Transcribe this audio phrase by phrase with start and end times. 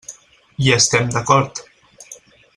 [0.63, 1.63] Hi estem d'acord.